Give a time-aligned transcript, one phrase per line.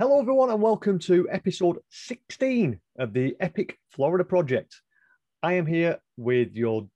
[0.00, 4.80] Hello, everyone, and welcome to episode 16 of the Epic Florida Project.
[5.40, 6.88] I am here with your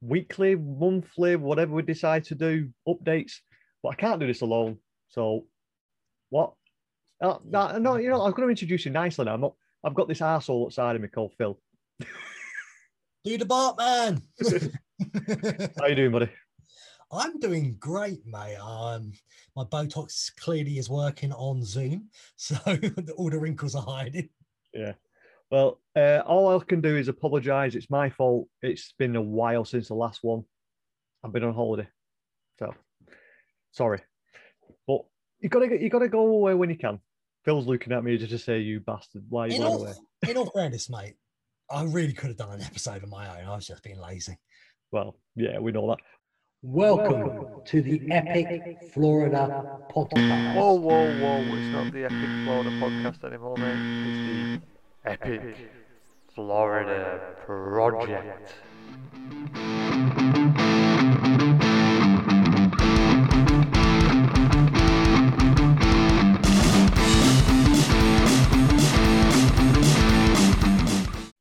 [0.00, 3.32] weekly, monthly, whatever we decide to do updates,
[3.82, 4.78] but I can't do this alone.
[5.08, 5.44] So,
[6.30, 6.54] what?
[7.22, 9.34] Uh, no, no, you know, I'm going to introduce you nicely now.
[9.34, 9.52] I'm not,
[9.84, 11.60] I've got this asshole outside of me called Phil.
[13.22, 14.22] Do the Bart man.
[15.78, 16.30] How you doing, buddy?
[17.12, 18.56] I'm doing great, mate.
[18.56, 19.12] Um,
[19.56, 22.56] my Botox clearly is working on Zoom, so
[23.16, 24.28] all the wrinkles are hiding.
[24.72, 24.92] Yeah.
[25.50, 27.74] Well, uh, all I can do is apologise.
[27.74, 28.48] It's my fault.
[28.62, 30.44] It's been a while since the last one.
[31.24, 31.88] I've been on holiday,
[32.58, 32.72] so
[33.72, 34.00] sorry.
[34.86, 35.00] But
[35.40, 37.00] you gotta you gotta go away when you can.
[37.44, 39.24] Phil's looking at me just to say, "You bastard!
[39.28, 39.92] Why are you In going all, away?"
[40.28, 41.16] in all fairness, mate,
[41.68, 43.48] I really could have done an episode of my own.
[43.48, 44.38] I was just being lazy.
[44.92, 45.98] Well, yeah, we know that.
[46.62, 50.56] Welcome to the Epic Florida Podcast.
[50.56, 51.56] Whoa, whoa, whoa!
[51.56, 53.78] It's not the Epic Florida podcast anymore, mate.
[54.06, 54.60] It's
[55.06, 55.56] the Epic
[56.34, 58.56] Florida Project.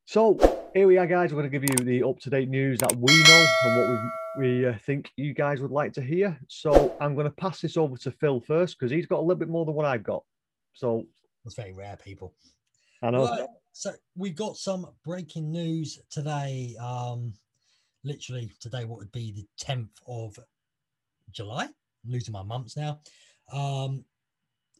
[0.06, 1.34] So here we are, guys.
[1.34, 4.02] We're going to give you the up-to-date news that we know and what
[4.38, 6.40] we we uh, think you guys would like to hear.
[6.48, 9.36] So I'm going to pass this over to Phil first because he's got a little
[9.36, 10.24] bit more than what I've got.
[10.72, 11.06] So
[11.44, 12.34] That's very rare, people.
[13.04, 13.26] I know.
[13.26, 16.78] Right, so we got some breaking news today.
[16.82, 17.34] Um,
[18.06, 20.40] literally today, what would be the 10th of
[21.34, 21.64] July?
[21.66, 23.02] I'm losing my months now.
[23.52, 24.06] Um,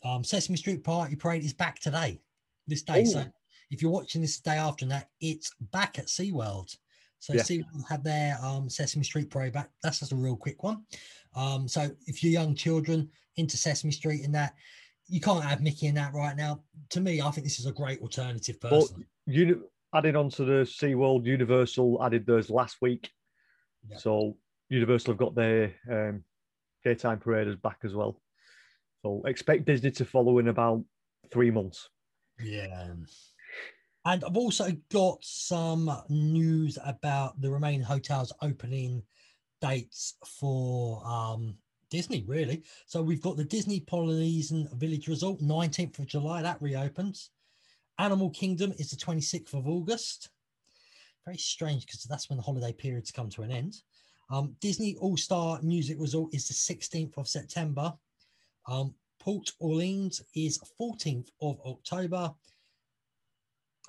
[0.06, 2.22] um, Sesame Street Party Parade is back today,
[2.68, 3.04] this day.
[3.04, 3.34] So Ooh.
[3.72, 6.76] If you're watching this the day after that, it's back at SeaWorld.
[7.20, 7.42] So Yeah.
[7.42, 9.70] SeaWorld have their um, Sesame Street Parade back.
[9.84, 10.84] That's just a real quick one.
[11.36, 14.56] Um, so if you're young children into Sesame Street and that,
[15.08, 16.64] you can't have Mickey in that right now.
[16.92, 19.06] To me, I think this is a great alternative But personally.
[19.26, 19.62] uni-
[19.94, 23.10] added onto the SeaWorld, Universal added those last week.
[23.88, 23.98] Yeah.
[23.98, 24.38] So
[24.70, 26.24] Universal have got their um,
[26.84, 28.22] daytime paraders back as well.
[29.02, 30.84] So expect Disney to follow in about
[31.32, 31.90] three months.
[32.40, 32.94] Yeah.
[34.10, 39.04] And I've also got some news about the remaining hotels opening
[39.62, 41.54] dates for um,
[41.92, 42.64] Disney, really.
[42.88, 47.30] So we've got the Disney Polynesian Village Resort, 19th of July, that reopens.
[48.00, 50.30] Animal Kingdom is the 26th of August.
[51.24, 53.76] Very strange because that's when the holiday periods come to an end.
[54.32, 57.94] Um, Disney All Star Music Resort is the 16th of September.
[58.68, 62.34] Um, Port Orleans is 14th of October.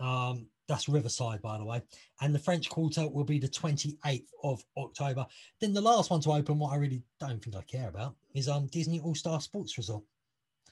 [0.01, 1.83] Um, that's Riverside, by the way.
[2.21, 5.27] And the French Quarter will be the 28th of October.
[5.61, 8.49] Then the last one to open, what I really don't think I care about, is
[8.49, 10.05] um Disney All Star Sports Resort.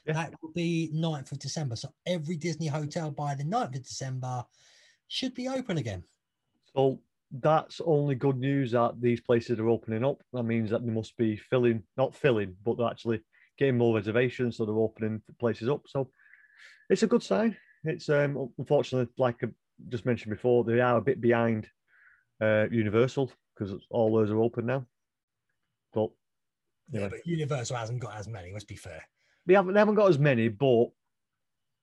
[0.05, 0.13] Yeah.
[0.13, 1.75] That will be 9th of December.
[1.75, 4.45] So every Disney hotel by the 9th of December
[5.09, 6.03] should be open again.
[6.73, 10.23] So that's only good news that these places are opening up.
[10.33, 13.21] That means that they must be filling, not filling, but they're actually
[13.57, 14.57] getting more reservations.
[14.57, 15.81] So they're opening places up.
[15.87, 16.09] So
[16.89, 17.57] it's a good sign.
[17.83, 19.47] It's um, unfortunately, like I
[19.89, 21.67] just mentioned before, they are a bit behind
[22.41, 24.85] uh, Universal because all those are open now.
[25.93, 26.09] But
[26.91, 29.03] Yeah, but Universal hasn't got as many, let's be fair.
[29.45, 30.87] they haven't, they haven't got as many, but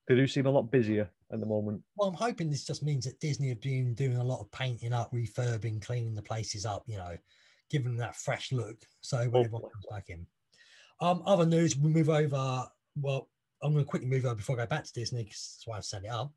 [0.07, 1.81] they do seem a lot busier at the moment.
[1.95, 4.93] Well, I'm hoping this just means that Disney have been doing a lot of painting
[4.93, 7.17] up, refurbing, cleaning the places up, you know,
[7.69, 8.77] giving them that fresh look.
[9.01, 10.25] So when everyone comes back in.
[10.99, 12.65] Um, other news, we move over.
[12.95, 13.29] Well,
[13.61, 15.77] I'm going to quickly move over before I go back to Disney because that's why
[15.77, 16.31] I've set it up.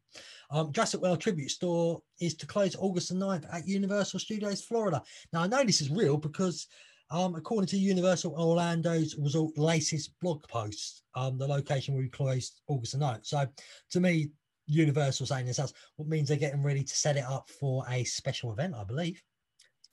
[0.50, 5.02] Um, Jurassic World Tribute Store is to close August the 9th at Universal Studios Florida.
[5.32, 6.66] Now, I know this is real because,
[7.10, 9.16] um, according to Universal Orlando's
[9.56, 13.26] latest blog post, um, the location will be closed August the 9th.
[13.26, 13.46] So,
[13.90, 14.30] to me,
[14.66, 15.58] Universal saying this
[15.96, 19.20] what means they're getting ready to set it up for a special event, I believe.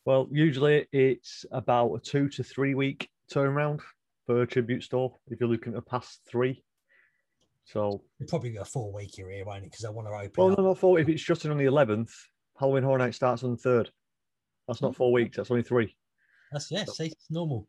[0.06, 3.82] Well, usually it's about a two to three week turnaround
[4.26, 6.64] for a tribute store if you're looking at past three.
[7.68, 9.72] So, It'll probably be a four week here, won't it?
[9.72, 10.32] Because I want to open.
[10.38, 10.58] well, up.
[10.58, 11.00] no, no, four.
[11.00, 12.12] If it's just on the 11th,
[12.58, 13.90] Halloween Horror Night starts on the 3rd.
[14.68, 15.96] That's not four weeks, that's only three.
[16.52, 17.68] That's yeah, see, it's normal.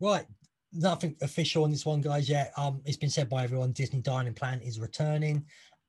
[0.00, 0.24] Right.
[0.72, 2.52] Nothing official on this one, guys, yet.
[2.56, 5.44] Um, it's been said by everyone Disney Dining Plan is returning.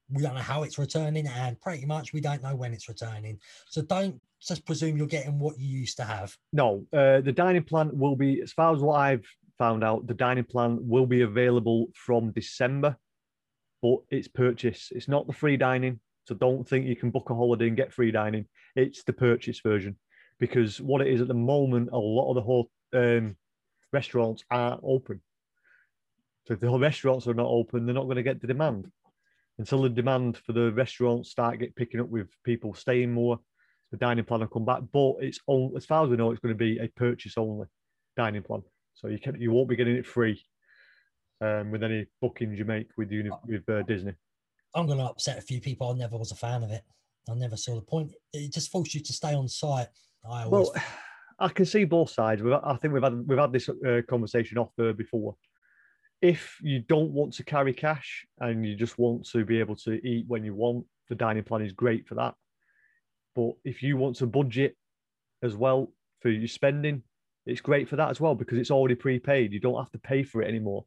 [0.10, 3.40] We don't know how it's returning, and pretty much we don't know when it's returning.
[3.68, 6.36] So don't just presume you're getting what you used to have.
[6.52, 9.26] No, uh, the dining plan will be, as far as what I've
[9.60, 12.98] found out, the dining plan will be available from December,
[13.82, 14.92] but it's purchase.
[14.96, 16.00] It's not the free dining.
[16.26, 18.46] So don't think you can book a holiday and get free dining.
[18.76, 19.98] It's the purchase version
[20.40, 23.36] because what it is at the moment, a lot of the whole um,
[23.92, 25.22] restaurants aren't open.
[26.46, 28.92] So if the restaurants are not open, they're not going to get the demand.
[29.58, 33.40] until the demand for the restaurants start get picking up with people staying more,
[33.92, 34.82] the dining plan will come back.
[34.92, 37.68] But it's all as far as we know, it's going to be a purchase only
[38.18, 38.64] dining plan.
[38.94, 40.44] So you can you won't be getting it free
[41.42, 44.14] um, with any bookings you make with uni- with uh, Disney.
[44.76, 45.90] I'm going to upset a few people.
[45.90, 46.84] I never was a fan of it.
[47.30, 48.14] I never saw the point.
[48.34, 49.88] It just forced you to stay on site.
[50.30, 50.84] I always Well,
[51.40, 52.42] I can see both sides.
[52.64, 55.36] I think we've had we've had this uh, conversation off there before.
[56.22, 59.94] If you don't want to carry cash and you just want to be able to
[60.08, 62.36] eat when you want, the dining plan is great for that.
[63.36, 64.76] But if you want to budget
[65.42, 67.02] as well for your spending,
[67.48, 69.52] it's great for that as well because it's already prepaid.
[69.52, 70.86] You don't have to pay for it anymore.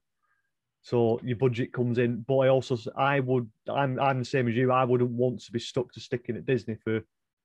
[0.84, 2.24] So your budget comes in.
[2.28, 4.70] But I also I would I'm I'm the same as you.
[4.70, 7.00] I wouldn't want to be stuck to sticking at Disney for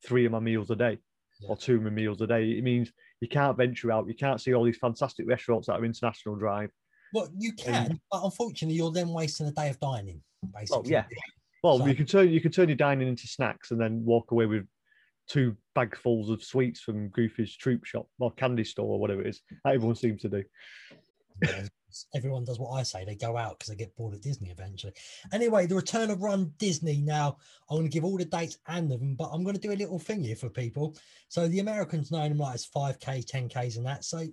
[0.06, 0.98] three of my meals a day
[1.42, 1.50] Yeah.
[1.50, 2.52] or two of my meals a day.
[2.52, 2.92] It means
[3.22, 4.08] you can't venture out.
[4.08, 6.70] You can't see all these fantastic restaurants that are international drive.
[7.14, 10.22] well, you can, but unfortunately, you're then wasting a day of dining.
[10.54, 11.06] Basically, yeah.
[11.64, 14.32] Well, So- you can turn you can turn your dining into snacks and then walk
[14.32, 14.68] away with
[15.30, 19.42] two bagfuls of sweets from Goofy's Troop Shop or candy store or whatever it is.
[19.64, 20.44] That everyone seems to do.
[21.44, 21.68] Yeah,
[22.14, 23.06] everyone does what I say.
[23.06, 24.94] They go out because they get bored at Disney eventually.
[25.34, 27.02] Anyway, the return of Run Disney.
[27.02, 27.38] Now,
[27.70, 29.74] I'm going to give all the dates and them, but I'm going to do a
[29.74, 30.96] little thing here for people.
[31.28, 34.04] So the Americans know them like as 5K, 10Ks, and that.
[34.04, 34.26] So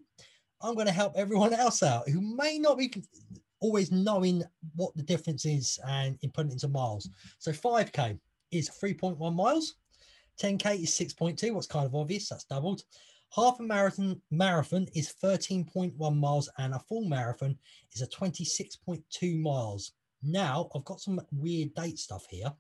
[0.63, 2.93] I'm going to help everyone else out who may not be
[3.61, 4.43] always knowing
[4.75, 7.09] what the difference is and in putting it into miles.
[7.39, 8.19] So 5K
[8.51, 9.77] is 3.1 miles.
[10.41, 11.53] 10K is 6.2.
[11.53, 12.29] What's kind of obvious?
[12.29, 12.83] That's doubled.
[13.35, 17.59] Half a marathon marathon is 13.1 miles, and a full marathon
[17.93, 19.93] is a 26.2 miles.
[20.23, 22.53] Now, I've got some weird date stuff here.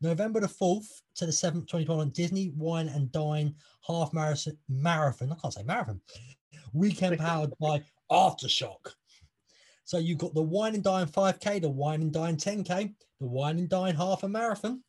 [0.00, 0.86] November the 4th
[1.16, 3.54] to the 7th, 2021, on Disney Wine and Dine
[3.86, 4.58] half marathon.
[4.68, 5.32] Marathon.
[5.32, 6.00] I can't say marathon.
[6.72, 8.92] Weekend powered by Aftershock.
[9.84, 13.58] So you've got the Wine and Dine 5K, the Wine and Dine 10K, the Wine
[13.58, 14.82] and Dine half a marathon.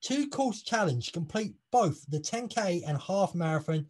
[0.00, 1.12] Two course challenge.
[1.12, 3.86] Complete both the 10K and half marathon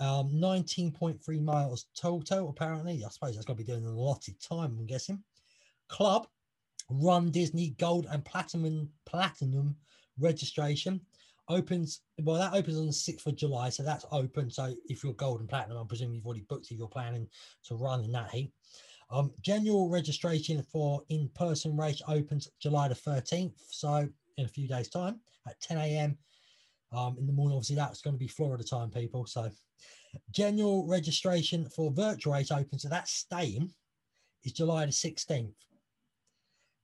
[0.00, 3.04] um 19.3 miles total apparently.
[3.04, 5.22] I suppose that's going to be doing a lot of time i'm guessing.
[5.88, 6.26] Club
[6.90, 9.76] run disney gold and platinum platinum
[10.18, 11.00] registration.
[11.48, 14.50] Opens well that opens on the 6th of july so that's open.
[14.50, 17.28] So if you're gold and platinum i'm presuming you've already booked if you're planning
[17.64, 18.52] to run in that heat.
[19.10, 24.08] Um general registration for in-person race opens july the 13th so
[24.38, 26.16] in a few days time at 10 a.m
[26.92, 29.50] um, in the morning obviously that's going to be florida time people so
[30.30, 33.70] General registration for virtual race open, so that's staying,
[34.44, 35.54] is July the 16th.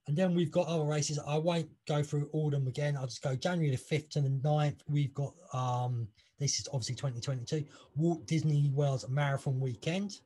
[0.07, 1.19] And then we've got other races.
[1.19, 2.97] I won't go through all of them again.
[2.97, 4.79] I'll just go January the 5th and the 9th.
[4.87, 6.07] We've got um
[6.39, 7.65] this is obviously 2022
[7.95, 10.19] Walt Disney World's Marathon Weekend.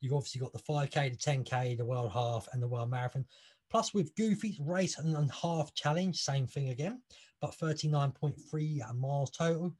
[0.00, 3.24] You've obviously got the 5K, the 10K, the World Half, and the World Marathon.
[3.70, 7.02] Plus, with Goofy's Race and, Half Challenge, same thing again,
[7.40, 9.74] but 39.3 miles total.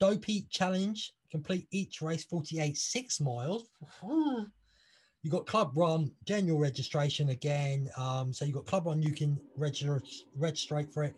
[0.00, 3.68] Dopey Challenge, complete each race 48 six miles.
[4.02, 7.88] You got Club Run, general registration again.
[7.96, 10.02] Um, so you got Club Run, you can register
[10.36, 11.14] register for it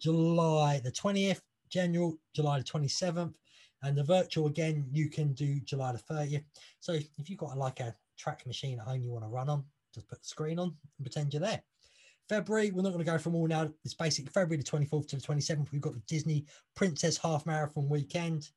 [0.00, 3.34] July the 20th, general July the 27th,
[3.82, 6.44] and the virtual again, you can do July the 30th.
[6.80, 9.64] So if you've got like a track machine at home you want to run on,
[9.94, 11.62] just put the screen on and pretend you're there.
[12.28, 13.68] February, we're not going to go from all now.
[13.84, 15.72] It's basically February the 24th to the 27th.
[15.72, 18.48] We've got the Disney Princess Half Marathon weekend.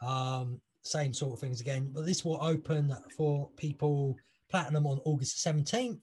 [0.00, 4.16] Um, same sort of things again, but this will open for people
[4.50, 6.00] platinum on August 17th.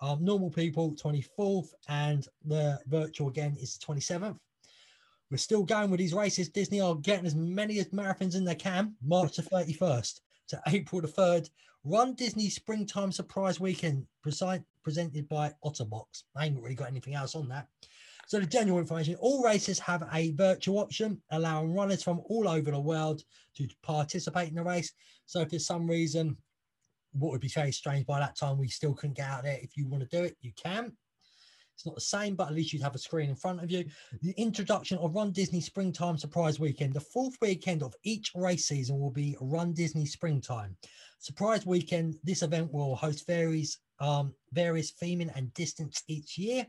[0.00, 4.38] Um, normal people 24th, and the virtual again is 27th.
[5.30, 6.50] We're still going with these races.
[6.50, 8.94] Disney are getting as many as marathons in they can.
[9.02, 11.48] March the 31st to April the 3rd.
[11.84, 16.24] Run Disney Springtime Surprise Weekend, presi- presented by Otterbox.
[16.36, 17.68] I ain't really got anything else on that.
[18.28, 22.70] So the general information, all races have a virtual option, allowing runners from all over
[22.70, 23.22] the world
[23.56, 24.92] to participate in the race.
[25.26, 26.36] So if there's some reason,
[27.12, 29.58] what would be very strange by that time, we still couldn't get out there.
[29.60, 30.92] If you want to do it, you can.
[31.82, 33.84] It's not the same, but at least you'd have a screen in front of you.
[34.20, 36.94] The introduction of Run Disney Springtime Surprise Weekend.
[36.94, 40.76] The fourth weekend of each race season will be Run Disney Springtime.
[41.18, 42.14] Surprise Weekend.
[42.22, 46.64] This event will host various um, various theming and distance each year.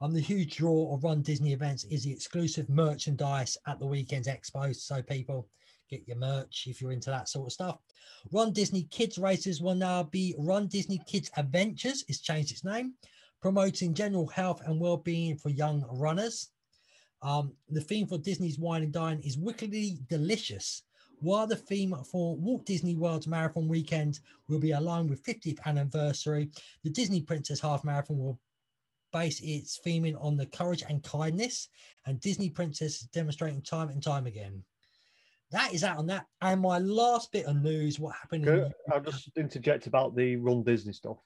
[0.00, 4.28] Um, the huge draw of Run Disney events is the exclusive merchandise at the weekend's
[4.28, 4.72] expo.
[4.72, 5.48] So people
[5.90, 7.78] get your merch if you're into that sort of stuff.
[8.30, 12.04] Run Disney Kids races will now be Run Disney Kids Adventures.
[12.06, 12.94] It's changed its name,
[13.42, 16.50] promoting general health and well-being for young runners.
[17.20, 20.84] Um, the theme for Disney's Wine and Dine is wickedly delicious.
[21.20, 26.50] While the theme for Walt Disney World's Marathon Weekend will be aligned with 50th anniversary,
[26.82, 28.40] the Disney Princess Half Marathon will
[29.12, 31.68] base its theming on the courage and kindness,
[32.06, 34.64] and Disney princesses demonstrating time and time again.
[35.50, 36.26] That is out on that.
[36.40, 38.46] And my last bit of news: what happened?
[38.90, 41.18] I'll just interject about the Run Disney stuff.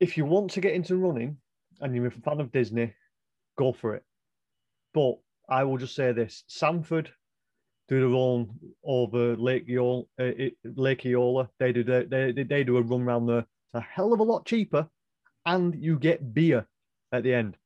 [0.00, 1.36] If you want to get into running
[1.80, 2.92] and you're a fan of Disney,
[3.56, 4.02] go for it.
[4.92, 5.14] But
[5.48, 7.10] I will just say this: Sanford
[7.88, 8.48] do the run
[8.82, 10.04] over Lake Eola.
[10.18, 10.30] Uh,
[10.76, 11.48] Lake Eola.
[11.58, 13.40] They do they they do a run round there.
[13.40, 14.88] It's a hell of a lot cheaper,
[15.46, 16.66] and you get beer
[17.12, 17.56] at the end.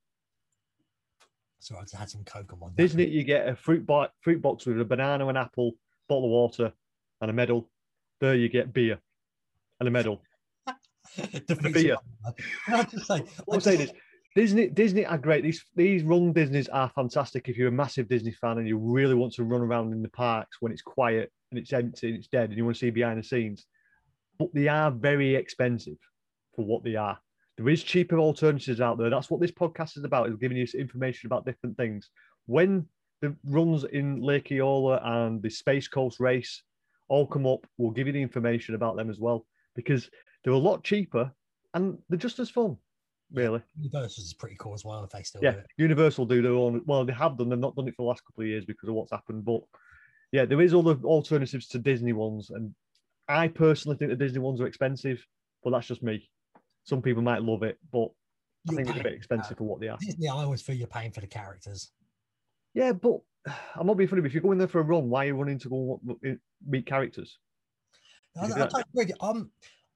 [1.60, 2.72] So I just had some coke on one.
[2.76, 5.72] Disney, you get a fruit box, fruit box with a banana, an apple,
[6.08, 6.72] bottle of water,
[7.20, 7.68] and a medal.
[8.20, 8.98] There, you get beer
[9.80, 10.22] and a medal.
[11.16, 11.96] Defeats beer.
[12.26, 12.44] it.
[12.66, 13.92] Can I just say, What I I'm saying is,
[14.34, 15.42] Disney, Disney are great.
[15.42, 17.48] These these run Disneys are fantastic.
[17.48, 20.10] If you're a massive Disney fan and you really want to run around in the
[20.10, 22.90] parks when it's quiet and it's empty and it's dead, and you want to see
[22.90, 23.66] behind the scenes,
[24.38, 25.96] but they are very expensive
[26.54, 27.18] for what they are.
[27.56, 29.10] There is cheaper alternatives out there.
[29.10, 32.10] That's what this podcast is about: is giving you information about different things.
[32.46, 32.86] When
[33.20, 36.62] the runs in Lake Eola and the Space Coast race
[37.08, 40.10] all come up, we'll give you the information about them as well because
[40.44, 41.32] they're a lot cheaper
[41.74, 42.76] and they're just as fun,
[43.32, 43.62] really.
[43.76, 45.66] Universal is pretty cool as well if they still Yeah, do it.
[45.76, 46.82] Universal do their own.
[46.86, 47.48] Well, they have done.
[47.48, 49.44] They've not done it for the last couple of years because of what's happened.
[49.44, 49.62] But
[50.32, 52.74] yeah, there is other alternatives to Disney ones, and
[53.28, 55.24] I personally think the Disney ones are expensive,
[55.62, 56.30] but that's just me.
[56.84, 58.08] Some people might love it, but
[58.68, 59.98] I You're think it's a bit expensive for what they are.
[59.98, 61.92] Disney, I always feel you're paying for the characters.
[62.74, 63.20] Yeah, but
[63.76, 64.22] I'm not being funny.
[64.22, 66.00] But if you're going there for a run, why are you running to go
[66.66, 67.38] meet characters?
[68.40, 69.50] I, I don't really, um,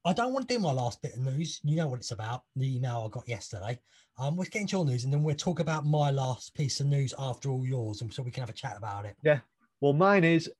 [0.05, 1.61] I don't want to do my last bit of news.
[1.63, 2.41] You know what it's about.
[2.57, 3.79] The email I got yesterday.
[4.19, 6.87] Um, we're getting to your news, and then we'll talk about my last piece of
[6.87, 9.15] news after all yours, and so we can have a chat about it.
[9.23, 9.39] Yeah.
[9.79, 10.51] Well, mine is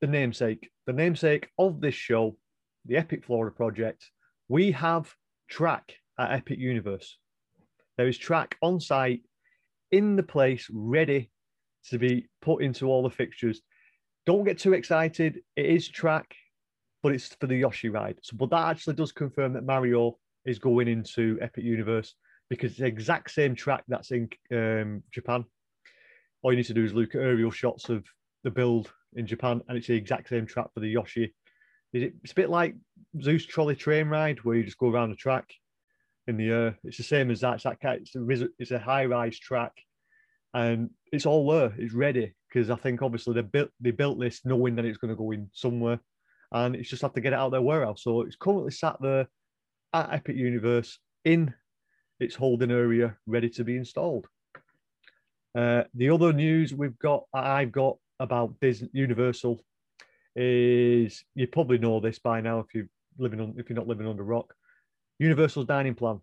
[0.00, 2.36] the namesake, the namesake of this show,
[2.84, 4.10] the Epic Florida Project.
[4.48, 5.14] We have
[5.48, 7.16] track at Epic Universe.
[7.96, 9.22] There is track on site
[9.92, 11.30] in the place, ready
[11.90, 13.62] to be put into all the fixtures.
[14.26, 15.40] Don't get too excited.
[15.56, 16.34] It is track,
[17.02, 18.18] but it's for the Yoshi ride.
[18.22, 22.14] So, but that actually does confirm that Mario is going into Epic Universe
[22.50, 25.44] because it's the exact same track that's in um, Japan.
[26.42, 28.04] All you need to do is look at aerial shots of
[28.44, 31.34] the build in Japan, and it's the exact same track for the Yoshi.
[31.92, 32.74] Is it- It's a bit like
[33.16, 35.52] Seuss Trolley Train Ride, where you just go around the track
[36.26, 36.78] in the air.
[36.84, 37.54] It's the same as that.
[37.54, 39.72] It's that it's a, it's a high rise track,
[40.54, 41.74] and it's all there.
[41.78, 45.10] It's ready because I think obviously they built they built this knowing that it's going
[45.10, 46.00] to go in somewhere,
[46.52, 48.02] and it's just have to get it out of their warehouse.
[48.02, 49.28] So it's currently sat there
[49.92, 51.52] at Epic Universe in
[52.20, 54.26] its holding area, ready to be installed.
[55.56, 59.60] Uh, the other news we've got, I've got about Disney Universal,
[60.36, 62.88] is you probably know this by now if you're
[63.18, 64.54] living on if you're not living under rock.
[65.18, 66.20] Universal's dining plan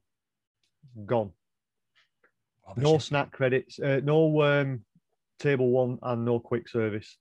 [1.06, 1.32] gone.
[2.68, 4.86] Rubbish, No snack credits, uh, no um,
[5.40, 7.18] table one, and no quick service.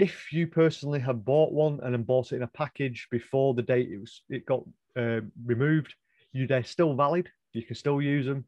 [0.00, 3.62] If you personally have bought one and then bought it in a package before the
[3.62, 4.62] date it was it got
[4.96, 5.94] uh, removed,
[6.32, 7.28] you they're still valid.
[7.52, 8.44] You can still use them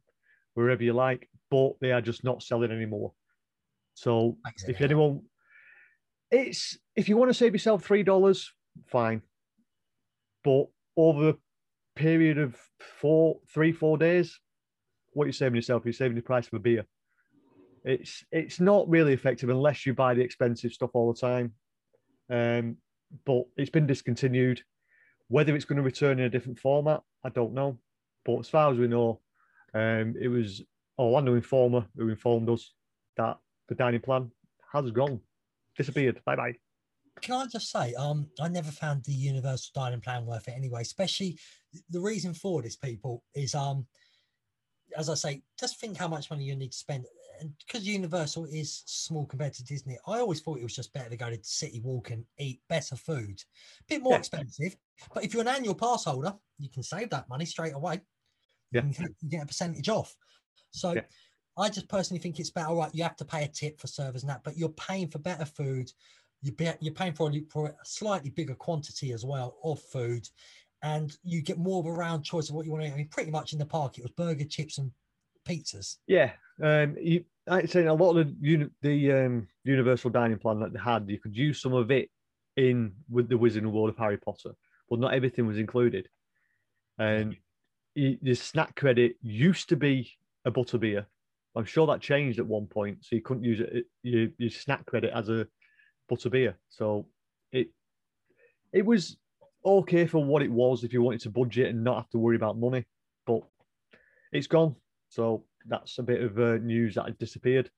[0.55, 3.13] wherever you like, but they are just not selling anymore.
[3.95, 5.23] So if anyone,
[6.31, 8.51] it's if you want to save yourself three dollars,
[8.87, 9.23] fine.
[10.45, 10.67] But
[10.97, 11.37] over a
[11.95, 12.57] period of
[13.01, 14.39] four, three, four days,
[15.13, 16.87] what you're saving yourself, you're saving the price of a beer.
[17.85, 21.53] It's it's not really effective unless you buy the expensive stuff all the time.
[22.31, 22.77] Um,
[23.25, 24.63] but it's been discontinued.
[25.29, 27.79] Whether it's going to return in a different format, I don't know.
[28.25, 29.21] But as far as we know,
[29.75, 30.63] um, it was
[30.99, 32.75] Orlando Informer who informed us
[33.17, 34.31] that the dining plan
[34.73, 35.21] has gone,
[35.77, 36.21] disappeared.
[36.25, 36.55] Bye bye.
[37.21, 40.83] Can I just say, um, I never found the universal dining plan worth it anyway.
[40.83, 41.39] Especially
[41.91, 43.87] the reason for this, people, is um,
[44.97, 47.05] as I say, just think how much money you need to spend.
[47.43, 51.11] And because Universal is small compared to Disney, I always thought it was just better
[51.11, 53.43] to go to City Walk and eat better food.
[53.81, 54.19] A bit more Yeah.
[54.19, 54.77] expensive,
[55.13, 57.95] but if you're an annual pass holder, you can save that money straight away.
[57.95, 58.01] You
[58.71, 58.81] Yeah.
[58.83, 60.17] can get- you get a percentage off.
[60.71, 61.07] So Yeah.
[61.57, 62.73] I just personally think it's better.
[62.75, 65.19] Right, you have to pay a tip for servers and that, but you're paying for
[65.19, 65.93] better food.
[66.43, 70.29] You be, you're paying for a, for a slightly bigger quantity as well of food,
[70.83, 72.93] and you get more of a round choice of what you want to eat.
[72.93, 74.93] I mean, pretty much in the park, it was burger, chips, and
[75.45, 75.99] pizzas.
[76.07, 80.73] Yeah, um, you, I'd say a lot of the the um, universal dining plan that
[80.73, 82.09] they had, you could use some of it
[82.57, 84.53] in with the Wizarding World of Harry Potter,
[84.89, 86.09] but not everything was included.
[86.99, 87.37] And
[87.95, 90.13] your snack credit used to be
[90.45, 91.07] a butterbeer.
[91.55, 94.87] I'm sure that changed at one point, so you couldn't use it your, your snack
[94.87, 95.47] credit as a
[96.11, 96.55] butterbeer.
[96.69, 97.07] So
[97.51, 97.69] it
[98.73, 99.17] it was
[99.65, 102.37] okay for what it was if you wanted to budget and not have to worry
[102.37, 102.85] about money,
[103.27, 103.43] but
[104.33, 104.77] it's gone.
[105.09, 107.71] So that's a bit of uh, news that had disappeared.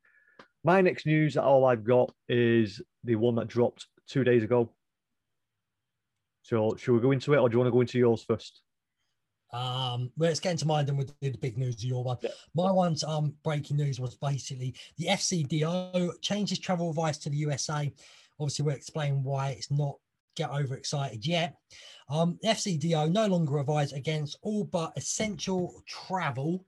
[0.62, 4.70] My next news that all I've got is the one that dropped two days ago.
[6.42, 8.62] So should we go into it, or do you want to go into yours first?
[9.52, 12.16] Um, well, let's get into mine then with the big news of your one.
[12.20, 12.30] Yeah.
[12.54, 17.92] My one's um breaking news was basically the FCDO changes travel advice to the USA.
[18.40, 19.96] Obviously, we'll explain why it's not
[20.34, 21.56] get overexcited yet.
[22.08, 26.64] Um, FCDO no longer advise against all but essential travel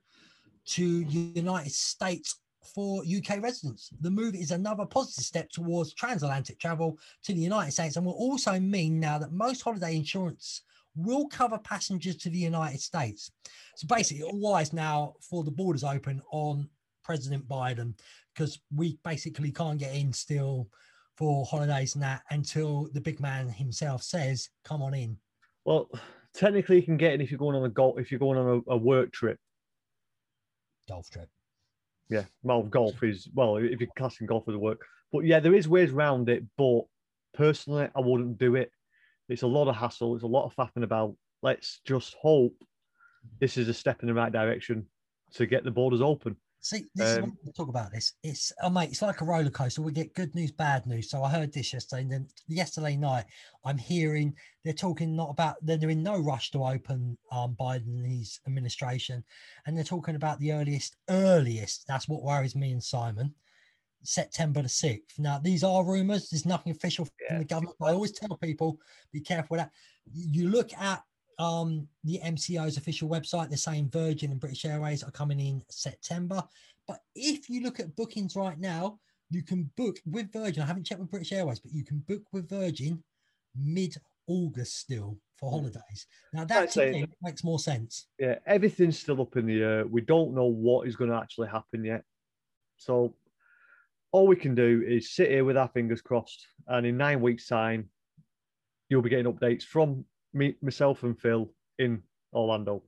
[0.67, 2.39] to the United States
[2.75, 3.89] for UK residents.
[4.01, 8.13] The move is another positive step towards transatlantic travel to the United States and will
[8.13, 10.63] also mean now that most holiday insurance
[10.95, 13.31] will cover passengers to the United States.
[13.75, 16.67] So basically, all eyes now for the borders open on
[17.03, 17.93] President Biden
[18.33, 20.67] because we basically can't get in still
[21.15, 25.17] for holidays and that until the big man himself says, "Come on in."
[25.65, 25.89] Well,
[26.33, 28.63] technically, you can get in if you're going on a golf if you're going on
[28.67, 29.39] a, a work trip.
[30.87, 31.29] Golf trip.
[32.09, 35.53] Yeah, well, golf is well if you're classing golf as a work, but yeah, there
[35.53, 36.43] is ways around it.
[36.57, 36.83] But
[37.33, 38.71] personally, I wouldn't do it
[39.29, 40.15] it's a lot of hassle.
[40.15, 41.15] It's a lot of faffing about.
[41.41, 42.55] Let's just hope
[43.39, 44.87] this is a step in the right direction
[45.33, 46.37] to get the borders open.
[46.67, 48.11] See, this um, is talk about this.
[48.23, 49.81] It's oh mate, it's like a roller coaster.
[49.81, 51.09] We get good news, bad news.
[51.09, 53.23] So I heard this yesterday, and then yesterday night,
[53.63, 58.03] I'm hearing they're talking not about Then they're in no rush to open um, Biden
[58.03, 59.23] and his administration,
[59.65, 61.87] and they're talking about the earliest, earliest.
[61.87, 63.33] That's what worries me and Simon.
[64.03, 65.19] September the 6th.
[65.19, 67.39] Now, these are rumors, there's nothing official from yeah.
[67.39, 67.75] the government.
[67.81, 68.77] I always tell people
[69.11, 69.71] be careful with that.
[70.13, 71.01] You look at
[71.39, 76.41] um, the MCO's official website, they're saying Virgin and British Airways are coming in September.
[76.87, 80.63] But if you look at bookings right now, you can book with Virgin.
[80.63, 83.03] I haven't checked with British Airways, but you can book with Virgin
[83.55, 83.95] mid
[84.27, 85.57] August still for hmm.
[85.57, 86.07] holidays.
[86.33, 88.07] Now that makes more sense.
[88.19, 89.87] Yeah, everything's still up in the air.
[89.87, 92.03] We don't know what is going to actually happen yet.
[92.77, 93.15] So
[94.11, 97.47] all we can do is sit here with our fingers crossed, and in nine weeks'
[97.47, 97.89] time,
[98.89, 102.01] you'll be getting updates from me, myself, and Phil in
[102.33, 102.83] Orlando.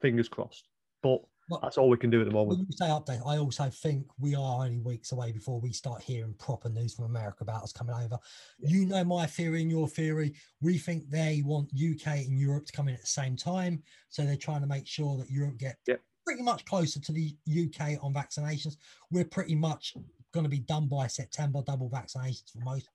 [0.00, 0.68] Fingers crossed.
[1.02, 2.72] But well, that's all we can do at the moment.
[2.74, 6.70] Say update, I also think we are only weeks away before we start hearing proper
[6.70, 8.18] news from America about us coming over.
[8.58, 8.70] Yeah.
[8.70, 10.34] You know my theory and your theory.
[10.62, 14.24] We think they want UK and Europe to come in at the same time, so
[14.24, 15.76] they're trying to make sure that Europe get
[16.24, 18.76] pretty much closer to the UK on vaccinations.
[19.10, 19.94] We're pretty much
[20.32, 22.88] going to be done by September, double vaccinations for most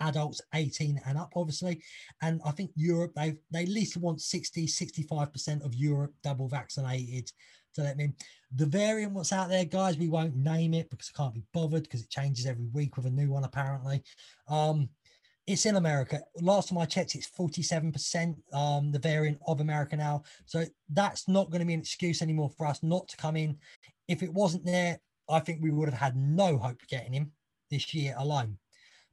[0.00, 1.82] adults 18 and up, obviously.
[2.22, 7.30] And I think Europe, they they at least want 60, 65% of Europe double vaccinated
[7.74, 8.12] to let me.
[8.56, 11.84] The variant what's out there, guys, we won't name it because I can't be bothered
[11.84, 14.02] because it changes every week with a new one, apparently.
[14.48, 14.88] Um,
[15.46, 16.20] it's in America.
[16.40, 20.22] Last time I checked, it's 47%, um, the variant of America now.
[20.46, 23.56] So that's not going to be an excuse anymore for us not to come in.
[24.06, 27.32] If it wasn't there, I think we would have had no hope getting him
[27.70, 28.58] this year alone.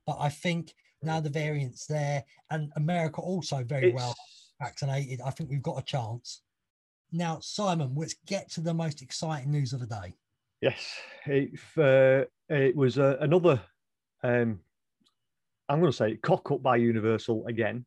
[0.08, 3.96] But I think now the variants there and America also very it's...
[3.96, 4.16] well
[4.60, 6.42] vaccinated, I think we've got a chance.
[7.12, 10.16] Now, Simon, let's get to the most exciting news of the day.
[10.62, 10.96] Yes,
[11.28, 13.62] it, uh, it was uh, another,
[14.24, 14.60] um,
[15.70, 17.86] I'm going to say, cock up by Universal again.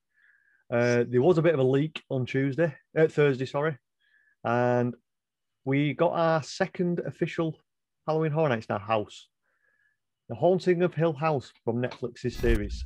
[0.73, 3.77] Uh, there was a bit of a leak on Tuesday, uh, Thursday, sorry,
[4.45, 4.95] and
[5.65, 7.59] we got our second official
[8.07, 9.27] Halloween Horror Nights now House.
[10.31, 12.85] The Haunting of Hill House from Netflix's series.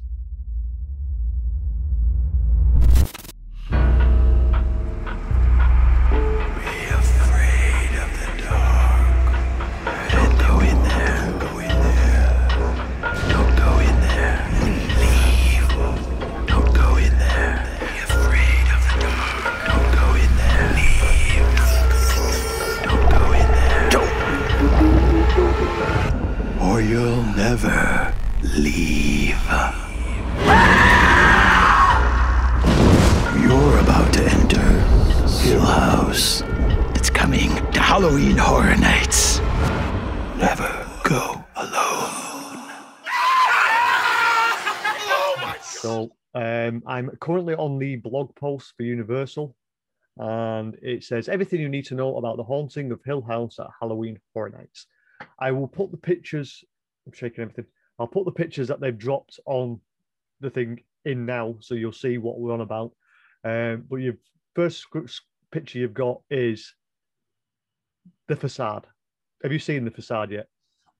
[27.55, 28.13] Never
[28.57, 29.39] leave.
[33.41, 34.71] You're about to enter
[35.39, 36.43] Hill House.
[36.97, 39.39] It's coming to Halloween Horror Nights.
[40.37, 40.69] Never
[41.05, 42.73] go alone.
[45.63, 49.55] So um, I'm currently on the blog post for Universal,
[50.19, 53.69] and it says everything you need to know about the haunting of Hill House at
[53.81, 54.89] Halloween Horror Nights.
[55.39, 56.65] I will put the pictures
[57.07, 57.67] I'm shaking everything.
[57.99, 59.81] I'll put the pictures that they've dropped on
[60.41, 62.93] the thing in now, so you'll see what we're on about.
[63.45, 64.15] Um, but your
[64.55, 64.87] first
[65.51, 66.75] picture you've got is
[68.27, 68.87] the facade.
[69.43, 70.49] Have you seen the facade yet?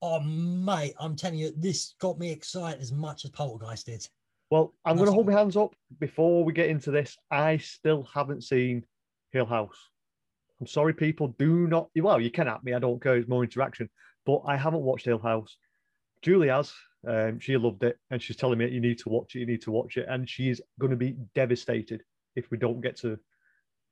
[0.01, 4.07] Oh, mate, I'm telling you, this got me excited as much as Poltergeist did.
[4.51, 7.17] Well, I'm going to hold my hands up before we get into this.
[7.31, 8.85] I still haven't seen
[9.31, 9.89] Hill House.
[10.61, 11.35] I'm sorry, people.
[11.39, 11.89] Do not.
[11.95, 12.73] Well, you can at me.
[12.73, 13.15] I don't care.
[13.15, 13.89] It's more interaction.
[14.25, 15.57] But I haven't watched Hill House.
[16.25, 16.73] Julie has.
[17.07, 19.39] Um, she loved it, and she's telling me you need to watch it.
[19.39, 22.01] You need to watch it, and she's going to be devastated
[22.35, 23.19] if we don't get to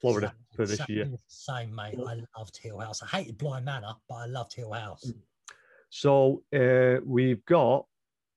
[0.02, 1.10] Florida Same- for this same- year.
[1.28, 2.00] Same, mate.
[2.00, 3.04] I loved Hill House.
[3.04, 5.14] I hated Bly Manor, but I loved Hill House.
[5.90, 7.86] So uh, we've got.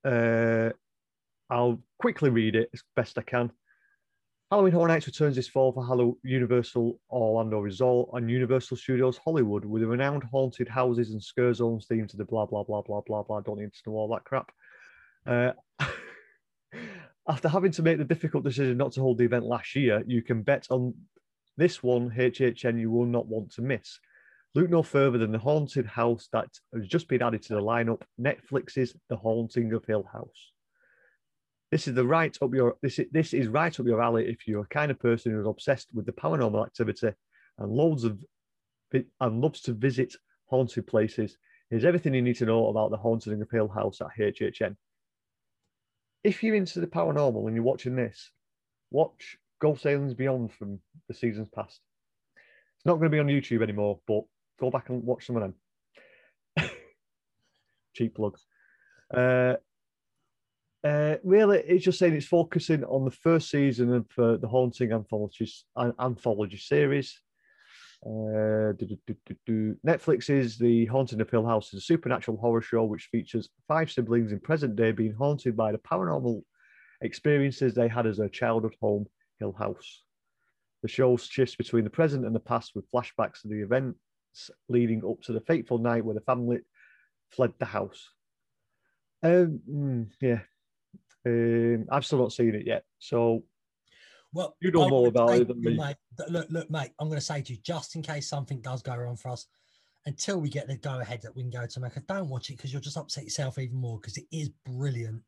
[0.05, 0.69] Uh,
[1.49, 3.51] I'll quickly read it as best I can.
[4.49, 9.81] Halloween Horror Nights returns this fall for Universal Orlando Resort and Universal Studios Hollywood with
[9.81, 13.23] the renowned haunted houses and scare zones themed to the blah blah blah blah blah
[13.23, 13.41] blah.
[13.41, 14.49] Don't need to know all that crap.
[15.25, 15.51] Uh,
[17.27, 20.21] after having to make the difficult decision not to hold the event last year, you
[20.21, 20.93] can bet on
[21.57, 23.99] this one HHN you will not want to miss.
[24.55, 28.01] Look no further than the haunted house that has just been added to the lineup
[28.17, 30.51] Netflix's The Haunting of Hill House.
[31.71, 34.47] This is the right up your this is, this is right up your alley if
[34.47, 37.09] you're a kind of person who's obsessed with the paranormal activity
[37.57, 38.23] and loads of
[38.93, 40.13] and loves to visit
[40.45, 41.37] haunted places.
[41.69, 44.77] Here's everything you need to know about the haunting of Hill House at HHN.
[46.23, 48.31] If you're into the paranormal and you're watching this,
[48.89, 51.81] watch Ghost Aliens Beyond from the seasons past.
[52.77, 54.23] It's not going to be on YouTube anymore, but
[54.59, 55.53] go back and watch some of
[56.55, 56.69] them.
[57.93, 58.45] Cheap plugs.
[59.13, 59.55] Uh,
[60.83, 64.91] uh, really, it's just saying it's focusing on the first season of uh, the Haunting
[64.91, 67.19] anthology an- anthology series.
[68.05, 68.73] Uh.
[69.85, 73.91] Netflix is The Haunting of Hill House, is a supernatural horror show which features five
[73.91, 76.43] siblings in present day being haunted by the paranormal
[77.01, 79.07] experiences they had as their childhood home,
[79.39, 80.03] Hill House.
[80.83, 83.97] The show shifts between the present and the past with flashbacks to the events
[84.69, 86.59] leading up to the fateful night where the family
[87.31, 88.09] fled the house.
[89.23, 90.41] Um, mm, yeah,
[91.27, 93.43] um, I've still not seen it yet, so
[94.33, 95.77] Well, You know more about say it than me.
[95.77, 95.97] Mate,
[96.29, 96.91] look, look, mate.
[96.99, 99.47] I'm going to say to you, just in case something does go wrong for us,
[100.05, 102.57] until we get the go ahead that we can go to Mecca, don't watch it
[102.57, 105.21] because you'll just upset yourself even more because it is brilliant.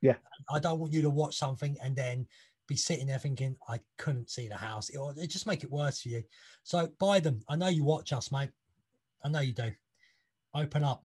[0.00, 0.16] Yeah.
[0.50, 2.26] I don't want you to watch something and then
[2.66, 4.88] be sitting there thinking I couldn't see the house.
[4.90, 6.24] It, it just make it worse for you.
[6.64, 7.40] So buy them.
[7.48, 8.50] I know you watch us, mate.
[9.24, 9.70] I know you do.
[10.54, 11.04] Open up,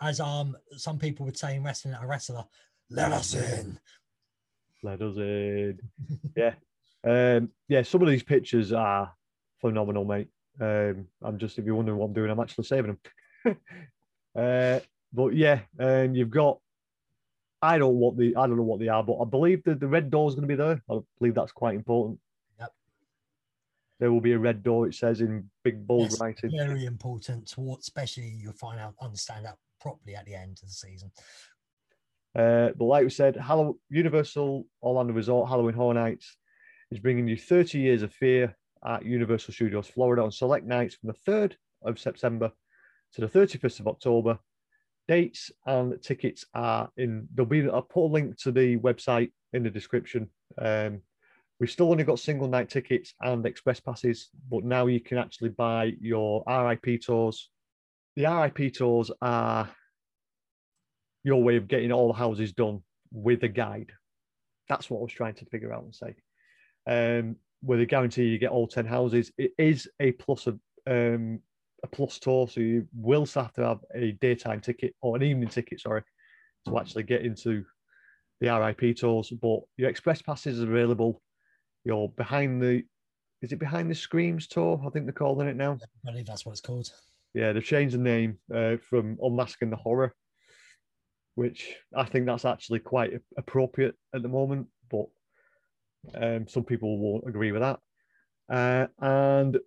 [0.00, 2.44] as um some people would say in wrestling a wrestler.
[2.92, 3.78] Let us in.
[4.82, 5.78] let us in.
[6.36, 6.54] yeah,
[7.04, 7.82] um, yeah.
[7.82, 9.12] Some of these pictures are
[9.60, 10.28] phenomenal, mate.
[10.60, 12.98] Um, I'm just if you're wondering what I'm doing, I'm actually saving
[13.44, 13.56] them.
[14.36, 14.80] uh,
[15.12, 16.58] but yeah, um, you've got.
[17.62, 19.88] I don't what the I don't know what they are, but I believe that the
[19.88, 20.82] red door is going to be there.
[20.90, 22.18] I believe that's quite important.
[22.58, 22.72] Yep.
[24.00, 24.86] There will be a red door.
[24.86, 26.50] It says in big bold Yes, writing.
[26.54, 30.68] very important to what especially you'll find out understand that properly at the end of
[30.68, 31.10] the season
[32.34, 36.36] Uh, but like we said, Hallow- Universal Orlando Resort Halloween Horror Nights
[36.90, 41.08] is bringing you 30 years of fear at Universal Studios Florida on select nights from
[41.08, 42.50] the 3rd of September
[43.14, 44.38] to the 31st of October.
[45.08, 47.28] Dates and tickets are in.
[47.34, 47.68] There'll be.
[47.68, 50.30] I'll put a link to the website in the description.
[50.58, 51.02] Um,
[51.58, 55.50] we've still only got single night tickets and express passes, but now you can actually
[55.50, 57.50] buy your RIP tours.
[58.14, 59.68] The RIP tours are
[61.24, 62.80] your way of getting all the houses done
[63.10, 63.92] with a guide.
[64.68, 66.14] That's what I was trying to figure out and say.
[66.86, 69.30] Um, with a guarantee you get all 10 houses.
[69.38, 70.58] It is a plus of
[70.88, 71.40] um,
[71.84, 75.48] a plus tour, so you will have to have a daytime ticket or an evening
[75.48, 76.02] ticket, sorry,
[76.66, 77.64] to actually get into
[78.40, 79.30] the RIP tours.
[79.30, 81.22] But your express passes are available.
[81.84, 82.84] You're behind the
[83.42, 84.80] is it behind the screams tour?
[84.86, 85.76] I think they're calling it now.
[85.82, 86.88] i believe that's what it's called
[87.34, 90.14] Yeah, they've changed the name uh, from Unmasking the Horror,
[91.34, 95.06] which I think that's actually quite appropriate at the moment, but
[96.14, 97.80] um, some people won't agree with that.
[98.48, 99.58] Uh, and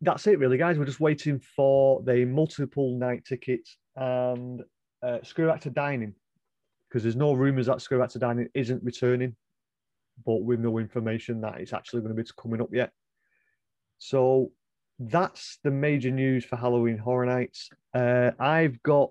[0.00, 0.78] that's it, really, guys.
[0.78, 4.62] We're just waiting for the multiple night tickets and
[5.02, 6.14] uh, Scareactor Dining
[6.88, 9.34] because there's no rumours that Scareactor Dining isn't returning,
[10.24, 12.92] but with no information that it's actually going to be coming up yet.
[13.98, 14.52] So
[14.98, 17.68] that's the major news for Halloween Horror Nights.
[17.92, 19.10] Uh, I've got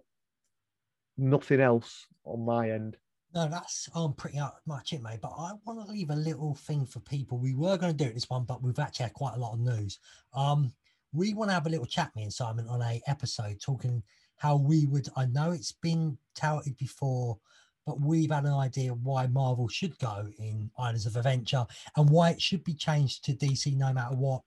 [1.17, 2.97] nothing else on my end.
[3.33, 6.85] no that's pretty out- much it mate but i want to leave a little thing
[6.85, 9.35] for people we were going to do it this one but we've actually had quite
[9.35, 9.99] a lot of news
[10.33, 10.71] um
[11.13, 14.01] we want to have a little chat me and simon on a episode talking
[14.37, 17.37] how we would i know it's been touted before
[17.87, 22.29] but we've had an idea why marvel should go in islands of adventure and why
[22.29, 24.41] it should be changed to dc no matter what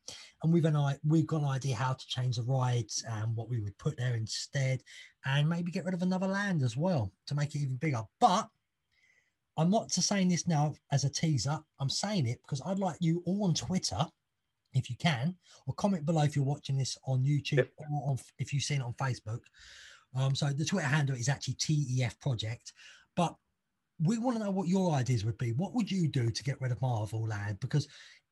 [0.45, 3.49] and we've an i we've got an idea how to change the rides and what
[3.49, 4.81] we would put there instead
[5.25, 8.47] and maybe get rid of another land as well to make it even bigger but
[9.57, 11.59] I'm not saying this now as a teaser.
[11.81, 14.07] I'm saying it because I'd like you all on Twitter
[14.73, 15.35] if you can,
[15.67, 17.71] or comment below if you're watching this on YouTube Yep.
[17.79, 19.41] or on, if you've seen it on Facebook.
[20.15, 22.73] Um, so the Twitter handle is actually TEF Project,
[23.17, 23.35] but
[24.03, 25.53] we want to know what your ideas would be.
[25.53, 27.59] What would you do to get rid of Marvel Land?
[27.61, 27.87] Because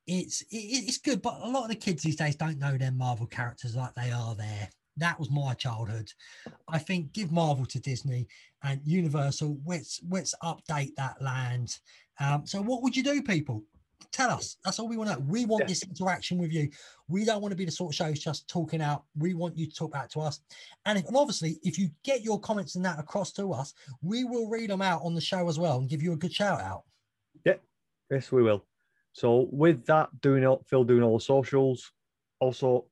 [0.07, 2.91] it's it, it's good, but a lot of the kids these days don't know their
[2.91, 4.69] Marvel characters like they are there.
[4.97, 6.11] That was my childhood.
[6.67, 8.27] I think give Marvel to Disney
[8.63, 9.59] and Universal.
[9.65, 11.77] Let's let's update that land.
[12.19, 13.63] Um, so what would you do, people?
[14.11, 14.57] Tell us.
[14.65, 15.25] That's all we want to know.
[15.27, 15.67] We want Yeah.
[15.67, 16.69] this interaction with you.
[17.07, 19.03] We don't want to be the sort of show who's just talking out.
[19.17, 20.41] We want you to talk back to us.
[20.85, 24.23] And, if, and obviously, if you get your comments and that across to us, we
[24.23, 26.59] will read them out on the show as well and give you a good shout
[26.59, 26.83] out.
[27.45, 27.55] Yeah,
[28.09, 28.65] yes, we will.
[29.13, 31.91] So with that, doing all, Phil doing all the socials,
[32.39, 32.85] also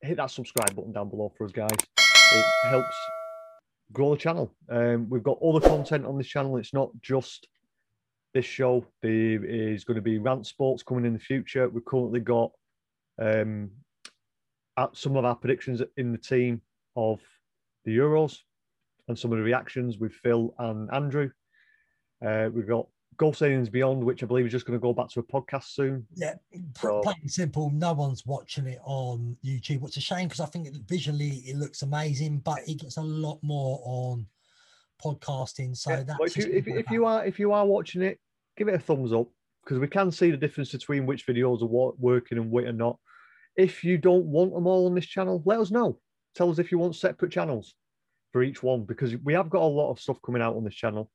[0.00, 1.70] hit that subscribe button down below for us, guys.
[1.98, 2.96] It helps
[3.92, 4.52] grow the channel.
[4.68, 6.56] Um, we've got all the content on this channel.
[6.56, 7.46] It's not just
[8.36, 8.86] this show.
[9.02, 11.68] There is going to be rant sports coming in the future.
[11.68, 12.50] We've currently got
[13.18, 13.70] um,
[14.76, 16.60] at some of our predictions in the team
[16.96, 17.20] of
[17.86, 18.38] the Euros
[19.08, 21.30] and some of the reactions with Phil and Andrew.
[22.24, 25.08] Uh, we've got Goal Stadiums Beyond, which I believe is just going to go back
[25.10, 26.06] to a podcast soon.
[26.14, 26.34] Yeah,
[26.78, 27.70] So- plain and simple.
[27.70, 31.42] No one's watching it on YouTube, which is a shame because I think it, visually
[31.46, 34.26] it looks amazing, but it gets a lot more on
[35.02, 35.74] podcasting.
[35.74, 38.18] So Yeah, that's if you if, if you are if you are watching it,
[38.56, 39.28] give it a thumbs up
[39.64, 42.72] because we can see the difference between which videos are wo- working and which are
[42.72, 42.98] not.
[43.56, 45.98] If you don't want them all on this channel, let us know.
[46.34, 47.74] Tell us if you want separate channels
[48.32, 50.74] for each one because we have got a lot of stuff coming out on this
[50.74, 51.10] channel.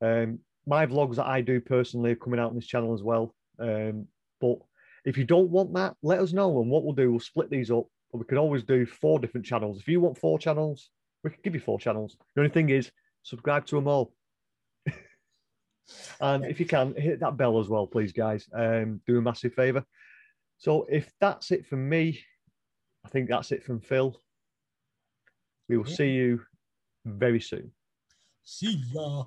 [0.00, 3.34] Um, my vlogs that I do personally are coming out on this channel as well.
[3.58, 4.06] Um,
[4.40, 4.58] but
[5.04, 6.60] if you don't want that, let us know.
[6.60, 7.86] And what we'll do, we'll split these up.
[8.12, 9.78] But we can always do four different channels.
[9.78, 10.90] If you want four channels,
[11.22, 12.16] we can give you four channels.
[12.34, 12.90] The only thing is,
[13.22, 14.14] subscribe to them all.
[16.20, 18.48] And if you can, hit that bell as well, please, guys.
[18.52, 19.84] Um, do a massive favor.
[20.58, 22.20] So if that's it from me,
[23.04, 24.20] I think that's it from Phil.
[25.68, 25.94] We will Yeah.
[25.96, 26.44] see you
[27.04, 27.72] very soon.
[28.42, 29.24] See ya.